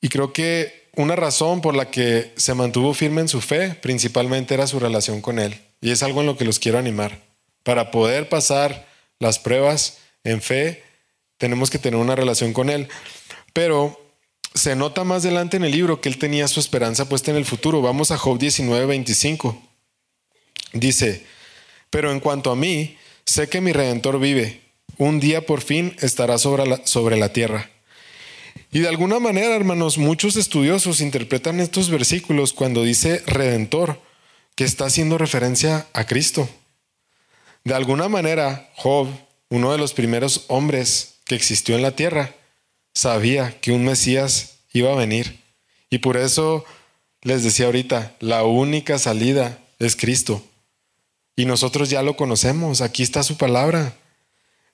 [0.00, 4.54] Y creo que una razón por la que se mantuvo firme en su fe principalmente
[4.54, 5.60] era su relación con Él.
[5.80, 7.18] Y es algo en lo que los quiero animar.
[7.62, 8.86] Para poder pasar
[9.18, 10.82] las pruebas en fe,
[11.42, 12.86] tenemos que tener una relación con Él.
[13.52, 14.00] Pero
[14.54, 17.44] se nota más adelante en el libro que Él tenía su esperanza puesta en el
[17.44, 17.82] futuro.
[17.82, 19.60] Vamos a Job 19, 25.
[20.72, 21.26] Dice,
[21.90, 24.60] pero en cuanto a mí, sé que mi redentor vive.
[24.98, 27.68] Un día por fin estará sobre la, sobre la tierra.
[28.70, 34.00] Y de alguna manera, hermanos, muchos estudiosos interpretan estos versículos cuando dice redentor,
[34.54, 36.48] que está haciendo referencia a Cristo.
[37.64, 39.08] De alguna manera, Job,
[39.48, 42.34] uno de los primeros hombres que existió en la tierra,
[42.94, 45.40] sabía que un Mesías iba a venir.
[45.88, 46.64] Y por eso
[47.22, 50.44] les decía ahorita, la única salida es Cristo.
[51.36, 53.96] Y nosotros ya lo conocemos, aquí está su palabra.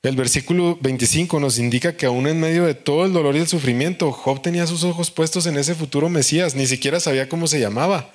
[0.03, 3.49] El versículo 25 nos indica que aún en medio de todo el dolor y el
[3.49, 7.61] sufrimiento, Job tenía sus ojos puestos en ese futuro Mesías, ni siquiera sabía cómo se
[7.61, 8.11] llamaba,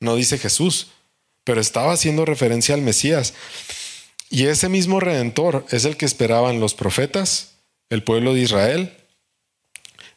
[0.00, 0.88] no dice Jesús,
[1.44, 3.34] pero estaba haciendo referencia al Mesías.
[4.30, 7.51] Y ese mismo redentor es el que esperaban los profetas,
[7.92, 8.96] el pueblo de Israel,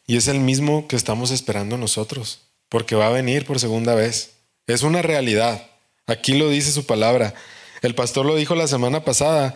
[0.06, 4.36] y es el mismo que estamos esperando nosotros, porque va a venir por segunda vez.
[4.66, 5.68] Es una realidad.
[6.06, 7.34] Aquí lo dice su palabra.
[7.82, 9.54] El pastor lo dijo la semana pasada,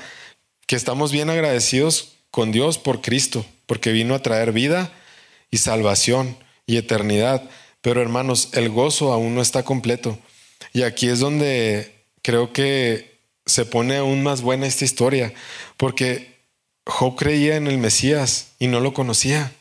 [0.67, 4.93] que estamos bien agradecidos con Dios por Cristo, porque vino a traer vida
[5.51, 7.49] y salvación y eternidad.
[7.81, 10.19] Pero hermanos, el gozo aún no está completo.
[10.75, 15.33] Y aquí es donde creo que se pone aún más buena esta historia,
[15.79, 16.40] porque
[16.87, 19.53] Job creía en el Mesías y no lo conocía.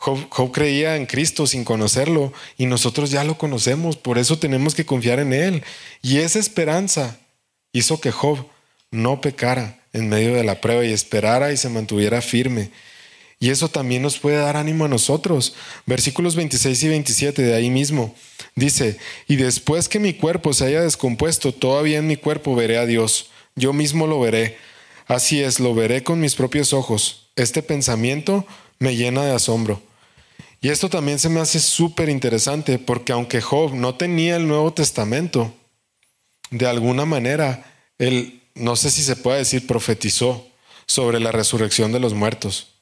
[0.00, 4.86] Job, creía en Cristo sin conocerlo y nosotros ya lo conocemos, por eso tenemos que
[4.86, 5.64] confiar en Él.
[6.02, 7.18] Y esa esperanza
[7.72, 8.46] hizo que Job
[8.92, 12.70] no pecara en medio de la prueba y esperara y se mantuviera firme.
[13.40, 15.54] Y eso también nos puede dar ánimo a nosotros.
[15.86, 18.14] Versículos 26 y 27 de ahí mismo.
[18.54, 22.86] Dice, y después que mi cuerpo se haya descompuesto, todavía en mi cuerpo veré a
[22.86, 23.30] Dios.
[23.54, 24.56] Yo mismo lo veré.
[25.08, 27.30] Así es, lo veré con mis propios ojos.
[27.34, 28.46] Este pensamiento
[28.78, 29.82] me llena de asombro.
[30.60, 34.74] Y esto también se me hace súper interesante porque aunque Job no tenía el Nuevo
[34.74, 35.54] Testamento,
[36.50, 37.64] de alguna manera,
[37.96, 40.46] él, no sé si se puede decir, profetizó
[40.86, 42.74] sobre la resurrección de los muertos.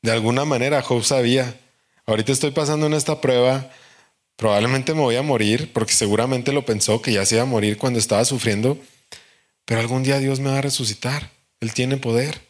[0.00, 1.60] De alguna manera Job sabía,
[2.06, 3.70] ahorita estoy pasando en esta prueba,
[4.36, 7.76] probablemente me voy a morir, porque seguramente lo pensó que ya se iba a morir
[7.76, 8.78] cuando estaba sufriendo,
[9.68, 12.40] pero algún día Dios me va a resucitar, Él tiene poder.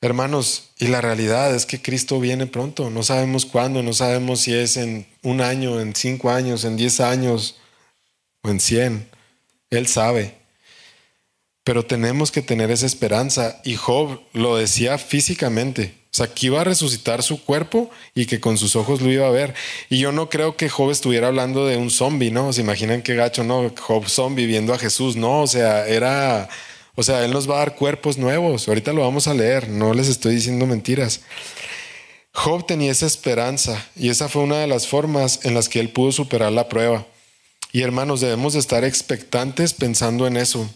[0.00, 4.54] Hermanos, y la realidad es que Cristo viene pronto, no sabemos cuándo, no sabemos si
[4.54, 7.58] es en un año, en cinco años, en diez años
[8.40, 9.10] o en cien.
[9.68, 10.38] Él sabe.
[11.64, 13.60] Pero tenemos que tener esa esperanza.
[13.62, 15.99] Y Job lo decía físicamente.
[16.12, 19.26] O sea, que iba a resucitar su cuerpo y que con sus ojos lo iba
[19.28, 19.54] a ver.
[19.88, 22.52] Y yo no creo que Job estuviera hablando de un zombie, ¿no?
[22.52, 23.72] ¿Se imaginan qué gacho, no?
[23.78, 25.42] Job zombie viendo a Jesús, no.
[25.42, 26.48] O sea, era
[27.00, 28.68] o sea, Él nos va a dar cuerpos nuevos.
[28.68, 31.22] Ahorita lo vamos a leer, no les estoy diciendo mentiras.
[32.32, 35.90] Job tenía esa esperanza y esa fue una de las formas en las que él
[35.90, 37.06] pudo superar la prueba.
[37.72, 40.68] Y hermanos, debemos de estar expectantes pensando en eso,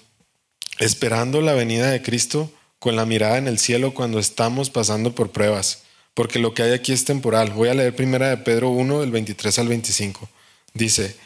[0.79, 2.51] esperando la venida de Cristo
[2.85, 6.73] con la mirada en el cielo cuando estamos pasando por pruebas, porque lo que hay
[6.73, 7.51] aquí es temporal.
[7.53, 10.29] Voy a leer primera de Pedro 1, del 23 al 25.
[10.75, 11.17] Dice,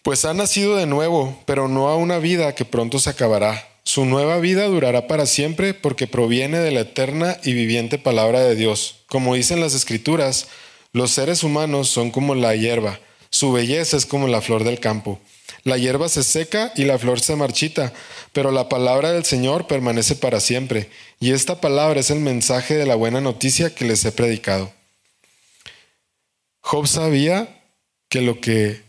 [0.00, 3.68] pues ha nacido de nuevo, pero no a una vida que pronto se acabará.
[3.82, 8.54] Su nueva vida durará para siempre porque proviene de la eterna y viviente palabra de
[8.54, 9.02] Dios.
[9.08, 10.46] Como dicen las escrituras,
[10.94, 15.20] los seres humanos son como la hierba, su belleza es como la flor del campo.
[15.66, 17.92] La hierba se seca y la flor se marchita,
[18.32, 22.86] pero la palabra del Señor permanece para siempre, y esta palabra es el mensaje de
[22.86, 24.72] la buena noticia que les he predicado.
[26.60, 27.64] Job sabía
[28.08, 28.80] que lo que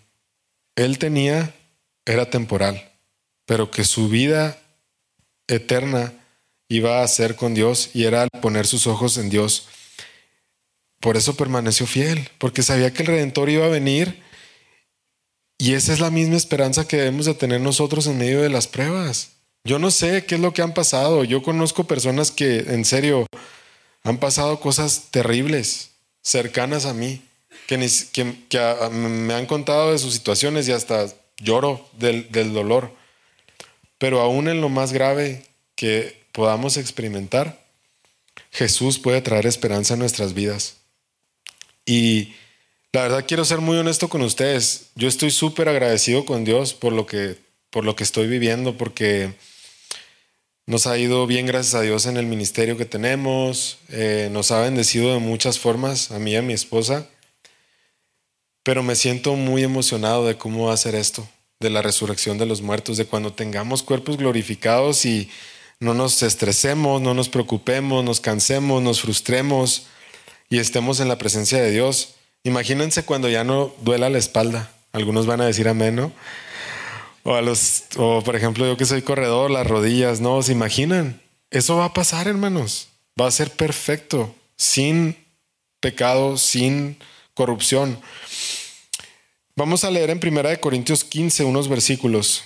[0.76, 1.52] él tenía
[2.06, 2.92] era temporal,
[3.48, 4.60] pero que su vida
[5.48, 6.14] eterna
[6.70, 9.68] iba a ser con Dios y era poner sus ojos en Dios.
[11.00, 14.27] Por eso permaneció fiel, porque sabía que el Redentor iba a venir
[15.58, 18.68] y esa es la misma esperanza que debemos de tener nosotros en medio de las
[18.68, 19.32] pruebas.
[19.64, 23.26] Yo no sé qué es lo que han pasado, yo conozco personas que en serio
[24.04, 25.92] han pasado cosas terribles,
[26.22, 27.22] cercanas a mí,
[27.68, 32.94] que, me han contado de sus situaciones y hasta lloro del, del dolor.
[33.98, 37.66] Pero aún en lo más grave que podamos experimentar,
[38.52, 40.78] Jesús puede traer esperanza a nuestras vidas.
[41.86, 42.36] Y
[42.98, 44.88] la verdad quiero ser muy honesto con ustedes.
[44.96, 47.38] Yo estoy súper agradecido con Dios por lo que,
[47.70, 49.36] por lo que estoy viviendo, porque
[50.66, 53.78] nos ha ido bien, gracias a Dios, en el ministerio que tenemos.
[53.90, 57.08] Eh, nos ha bendecido de muchas formas, a mí y a mi esposa.
[58.64, 62.48] Pero me siento muy emocionado de cómo va a ser esto, de la resurrección de
[62.48, 65.30] los muertos, de cuando tengamos cuerpos glorificados y
[65.80, 69.86] no nos estresemos, no nos preocupemos, nos cansemos, nos frustremos
[70.50, 72.16] y estemos en la presencia de Dios.
[72.48, 74.72] Imagínense cuando ya no duela la espalda.
[74.94, 76.14] Algunos van a decir amén, ¿no?
[77.24, 80.42] O a los, o por ejemplo, yo que soy corredor, las rodillas, ¿no?
[80.42, 81.22] ¿Se imaginan?
[81.52, 82.88] Eso va a pasar, hermanos.
[83.20, 85.18] Va a ser perfecto, sin
[85.82, 86.98] pecado, sin
[87.34, 88.00] corrupción.
[89.58, 92.46] Vamos a leer en 1 Corintios 15 unos versículos.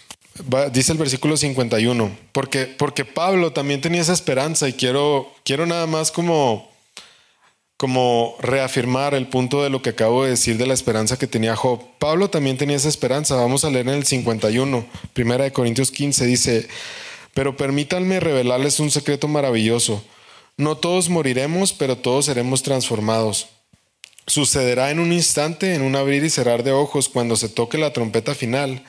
[0.71, 5.85] dice el versículo 51, porque, porque Pablo también tenía esa esperanza y quiero, quiero nada
[5.85, 6.70] más como,
[7.82, 11.55] como reafirmar el punto de lo que acabo de decir de la esperanza que tenía
[11.55, 11.82] Job.
[11.97, 13.34] Pablo también tenía esa esperanza.
[13.34, 14.86] Vamos a leer en el 51,
[15.17, 16.67] 1 Corintios 15, dice,
[17.34, 20.03] pero permítanme revelarles un secreto maravilloso.
[20.57, 23.47] No todos moriremos, pero todos seremos transformados
[24.27, 27.93] Sucederá en un instante, en un abrir y cerrar de ojos, cuando se toque la
[27.93, 28.84] trompeta final.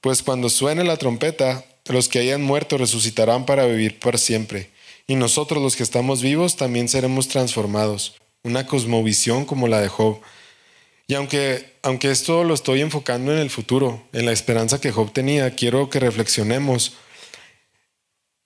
[0.00, 4.70] Pues cuando suene la trompeta, los que hayan muerto resucitarán para vivir por siempre.
[5.10, 8.14] Y nosotros los que estamos vivos también seremos transformados.
[8.44, 10.20] Una cosmovisión como la de Job.
[11.08, 15.12] Y aunque, aunque esto lo estoy enfocando en el futuro, en la esperanza que Job
[15.12, 16.92] tenía, quiero que reflexionemos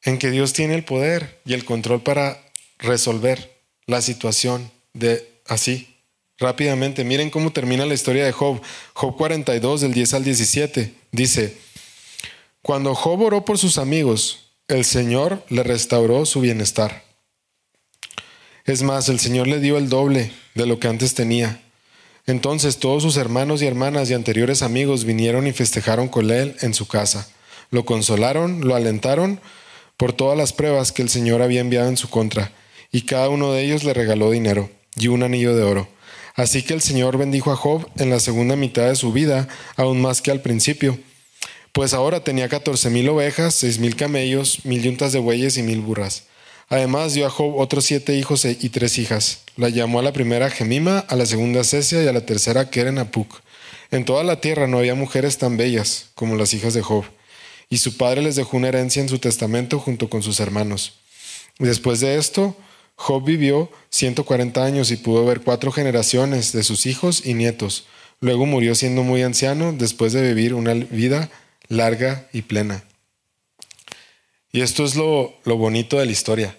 [0.05, 2.43] en que Dios tiene el poder y el control para
[2.79, 5.95] resolver la situación de así,
[6.39, 7.05] rápidamente.
[7.05, 8.63] Miren cómo termina la historia de Job.
[8.95, 11.59] Job 42, del 10 al 17, dice,
[12.63, 17.05] cuando Job oró por sus amigos, el Señor le restauró su bienestar.
[18.65, 21.61] Es más, el Señor le dio el doble de lo que antes tenía.
[22.27, 26.73] Entonces todos sus hermanos y hermanas y anteriores amigos vinieron y festejaron con él en
[26.73, 27.29] su casa.
[27.71, 29.39] Lo consolaron, lo alentaron
[29.99, 32.53] por todas las pruebas que el Señor había enviado en su contra,
[32.91, 35.89] y cada uno de ellos le regaló dinero y un anillo de oro.
[36.37, 39.47] Así que el Señor bendijo a Job en la segunda mitad de su vida,
[39.77, 40.99] aún más que al principio,
[41.75, 45.81] pues ahora tenía catorce mil ovejas, seis mil camellos, mil yuntas de bueyes y mil
[45.81, 46.23] burras.
[46.69, 49.41] Además dio a Job otros siete hijos e- y tres hijas.
[49.57, 52.99] La llamó a la primera Gemima, a la segunda Cesia y a la tercera Keren
[52.99, 53.41] Apuk.
[53.91, 57.07] En toda la tierra no había mujeres tan bellas como las hijas de Job.
[57.69, 61.01] Y su padre les dejó una herencia en su testamento junto con sus hermanos.
[61.59, 62.57] Después de esto,
[62.95, 67.87] Job vivió 140 años y pudo ver cuatro generaciones de sus hijos y nietos.
[68.21, 71.31] Luego murió siendo muy anciano después de vivir una vida
[71.69, 72.85] larga y plena.
[74.53, 76.57] Y esto es lo, lo bonito de la historia.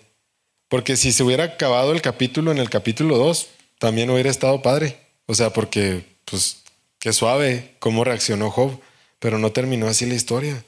[0.67, 3.47] Porque si se hubiera acabado el capítulo en el capítulo 2,
[3.79, 4.99] también hubiera estado padre.
[5.27, 6.63] O sea, porque, pues,
[6.99, 8.79] qué suave cómo reaccionó Job.
[9.19, 10.63] Pero no terminó así la historia.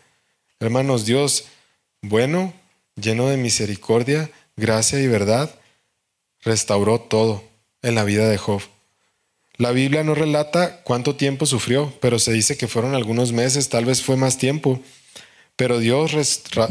[0.59, 1.45] Hermanos, Dios,
[2.01, 2.53] bueno,
[2.95, 5.53] lleno de misericordia, gracia y verdad,
[6.41, 7.43] restauró todo
[7.81, 8.61] en la vida de Job.
[9.57, 13.85] La Biblia no relata cuánto tiempo sufrió, pero se dice que fueron algunos meses, tal
[13.85, 14.79] vez fue más tiempo.
[15.55, 16.11] Pero Dios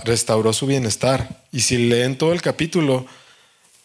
[0.05, 1.45] restauró su bienestar.
[1.51, 3.05] Y si leen todo el capítulo,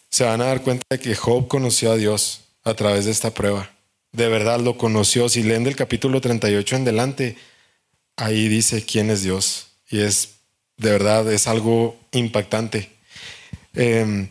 [0.08, 3.34] se van a dar cuenta de que Job conoció a Dios a través de esta
[3.34, 3.68] prueba.
[4.12, 5.28] De verdad lo conoció.
[5.28, 7.36] Si leen del capítulo 38 en delante,
[8.14, 9.72] ahí dice quién es Dios.
[9.90, 10.34] Y es,
[10.76, 12.90] de verdad, es algo impactante.
[13.74, 14.28] Eh,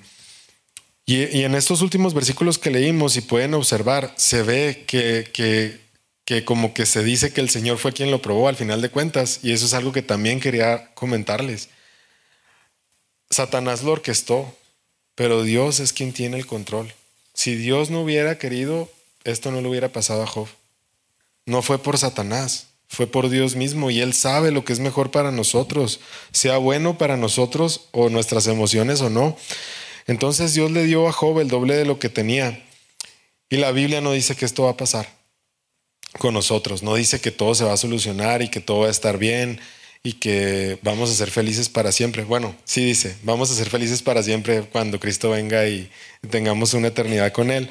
[1.06, 5.82] y, en estos últimos versículos que leímos, si pueden observar, se ve que, que
[6.26, 8.90] que como que se dice que el Señor fue quien lo probó al final de
[8.90, 11.68] cuentas, y eso es algo que también quería comentarles.
[13.30, 14.56] Satanás lo orquestó,
[15.16, 16.94] pero Dios es quien tiene el control.
[17.34, 18.90] Si Dios no hubiera querido,
[19.24, 20.48] esto no le hubiera pasado a Job.
[21.46, 25.12] No fue por Satanás, fue por Dios mismo y Él sabe lo que es mejor
[25.12, 26.00] para nosotros,
[26.32, 29.38] sea bueno para nosotros o nuestras emociones o no.
[30.08, 32.64] Entonces Dios le dio a Job el doble de lo que tenía.
[33.50, 35.08] Y la Biblia no dice que esto va a pasar
[36.18, 36.84] con nosotros.
[36.84, 39.60] No dice que todo se va a solucionar y que todo va a estar bien
[40.04, 42.24] y que vamos a ser felices para siempre.
[42.24, 45.92] Bueno, sí dice, vamos a ser felices para siempre cuando Cristo venga y
[46.30, 47.70] tengamos una eternidad con Él.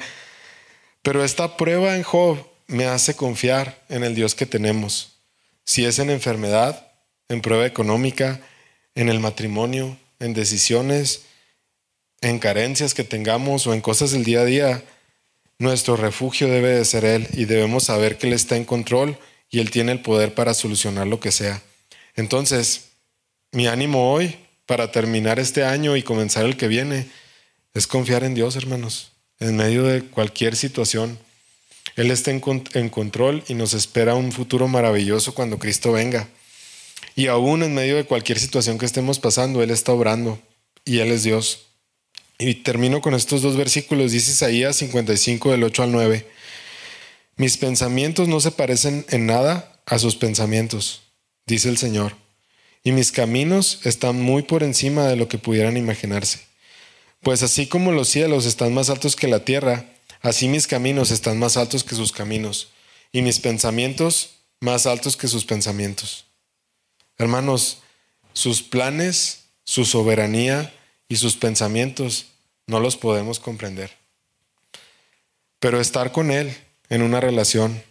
[1.01, 5.17] Pero esta prueba en Job me hace confiar en el Dios que tenemos.
[5.65, 6.87] Si es en enfermedad,
[7.27, 8.39] en prueba económica,
[8.95, 11.23] en el matrimonio, en decisiones,
[12.21, 14.83] en carencias que tengamos o en cosas del día a día,
[15.57, 19.17] nuestro refugio debe de ser Él y debemos saber que Él está en control
[19.49, 21.61] y Él tiene el poder para solucionar lo que sea.
[22.15, 22.89] Entonces,
[23.51, 27.07] mi ánimo hoy para terminar este año y comenzar el que viene
[27.73, 31.19] es confiar en Dios, hermanos, en medio de cualquier situación.
[31.95, 32.41] Él está en,
[32.73, 36.27] en control y nos espera un futuro maravilloso cuando Cristo venga.
[37.15, 40.39] Y aún en medio de cualquier situación que estemos pasando, Él está obrando
[40.85, 41.70] y Él es Dios.
[42.43, 46.27] Y termino con estos dos versículos, dice Isaías 55 del 8 al 9.
[47.35, 51.03] Mis pensamientos no se parecen en nada a sus pensamientos,
[51.45, 52.15] dice el Señor,
[52.83, 56.39] y mis caminos están muy por encima de lo que pudieran imaginarse.
[57.21, 59.85] Pues así como los cielos están más altos que la tierra,
[60.21, 62.69] así mis caminos están más altos que sus caminos,
[63.11, 66.25] y mis pensamientos más altos que sus pensamientos.
[67.19, 67.83] Hermanos,
[68.33, 70.73] sus planes, su soberanía
[71.07, 72.30] y sus pensamientos
[72.71, 73.91] no los podemos comprender.
[75.59, 76.55] Pero estar con Él
[76.87, 77.83] en una relación,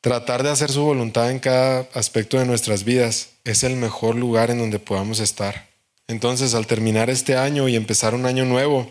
[0.00, 4.50] tratar de hacer su voluntad en cada aspecto de nuestras vidas, es el mejor lugar
[4.52, 5.68] en donde podamos estar.
[6.06, 8.88] Entonces, al terminar este año y empezar un año nuevo,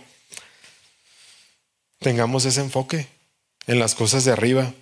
[1.99, 3.07] tengamos ese enfoque
[3.65, 4.73] en las cosas de arriba,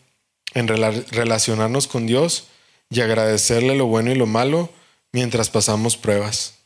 [0.55, 2.47] en relacionarnos con Dios
[2.89, 4.71] y agradecerle lo bueno y lo malo
[5.11, 6.62] mientras pasamos pruebas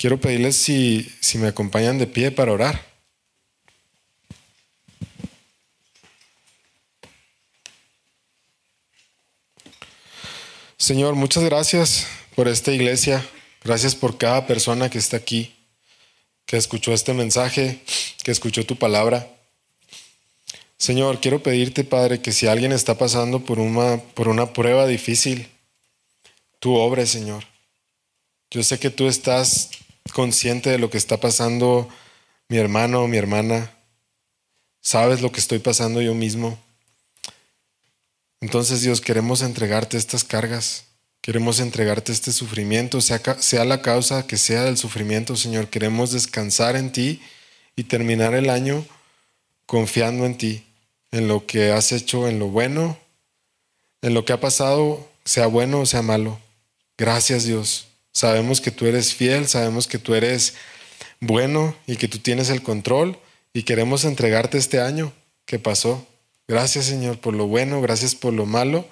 [0.00, 2.86] quiero pedirles si, si me acompañan de pie para orar.
[10.78, 13.22] Señor, muchas gracias por esta iglesia.
[13.62, 15.54] Gracias por cada persona que está aquí,
[16.46, 17.82] que escuchó este mensaje,
[18.24, 19.30] que escuchó tu palabra.
[20.78, 25.46] Señor, quiero pedirte, Padre, que si alguien está pasando por una, por una prueba difícil,
[26.58, 27.44] tú obres, Señor.
[28.50, 29.68] Yo sé que tú estás
[30.10, 31.88] consciente de lo que está pasando
[32.48, 33.70] mi hermano o mi hermana.
[34.80, 36.58] Sabes lo que estoy pasando yo mismo.
[38.40, 40.84] Entonces, Dios, queremos entregarte estas cargas.
[41.20, 45.68] Queremos entregarte este sufrimiento, sea, sea la causa que sea del sufrimiento, Señor.
[45.68, 47.20] Queremos descansar en ti
[47.76, 48.86] y terminar el año
[49.66, 50.64] confiando en ti,
[51.12, 52.98] en lo que has hecho, en lo bueno,
[54.02, 56.40] en lo que ha pasado, sea bueno o sea malo.
[56.96, 57.89] Gracias Dios.
[58.20, 60.52] Sabemos que tú eres fiel, sabemos que tú eres
[61.20, 63.18] bueno y que tú tienes el control
[63.54, 65.14] y queremos entregarte este año
[65.46, 66.06] que pasó.
[66.46, 68.86] Gracias Señor por lo bueno, gracias por lo malo.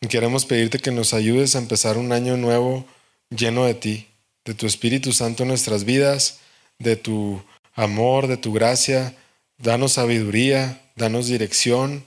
[0.00, 2.86] Y queremos pedirte que nos ayudes a empezar un año nuevo
[3.28, 4.06] lleno de ti,
[4.44, 6.38] de tu Espíritu Santo en nuestras vidas,
[6.78, 7.42] de tu
[7.74, 9.16] amor, de tu gracia.
[9.58, 12.06] Danos sabiduría, danos dirección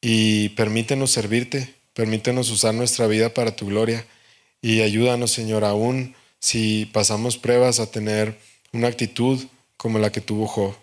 [0.00, 4.04] y permítenos servirte, permítenos usar nuestra vida para tu gloria
[4.60, 8.38] y ayúdanos, Señor, aún si pasamos pruebas a tener
[8.72, 9.44] una actitud
[9.76, 10.74] como la que tuvo Job.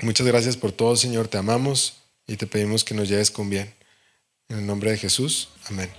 [0.00, 3.72] Muchas gracias por todo, Señor, te amamos y te pedimos que nos lleves con bien.
[4.48, 5.90] En el nombre de Jesús, amén.